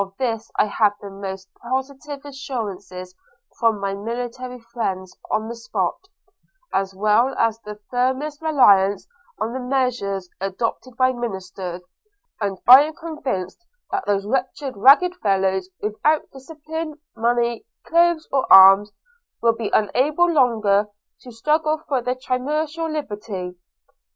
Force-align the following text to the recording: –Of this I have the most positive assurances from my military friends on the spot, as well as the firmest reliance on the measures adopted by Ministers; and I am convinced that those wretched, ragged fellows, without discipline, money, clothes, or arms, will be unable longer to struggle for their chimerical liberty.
–Of 0.01 0.17
this 0.17 0.49
I 0.57 0.65
have 0.65 0.93
the 0.99 1.11
most 1.11 1.47
positive 1.61 2.25
assurances 2.25 3.13
from 3.59 3.79
my 3.79 3.93
military 3.93 4.59
friends 4.73 5.15
on 5.29 5.47
the 5.47 5.53
spot, 5.55 6.07
as 6.73 6.95
well 6.95 7.35
as 7.37 7.59
the 7.61 7.79
firmest 7.91 8.41
reliance 8.41 9.05
on 9.39 9.53
the 9.53 9.59
measures 9.59 10.27
adopted 10.39 10.97
by 10.97 11.11
Ministers; 11.13 11.83
and 12.41 12.57
I 12.67 12.81
am 12.85 12.95
convinced 12.95 13.63
that 13.91 14.07
those 14.07 14.25
wretched, 14.25 14.75
ragged 14.75 15.17
fellows, 15.17 15.69
without 15.81 16.31
discipline, 16.31 16.95
money, 17.15 17.67
clothes, 17.85 18.27
or 18.31 18.51
arms, 18.51 18.91
will 19.39 19.53
be 19.53 19.69
unable 19.71 20.27
longer 20.31 20.87
to 21.21 21.31
struggle 21.31 21.77
for 21.87 22.01
their 22.01 22.15
chimerical 22.15 22.89
liberty. 22.89 23.55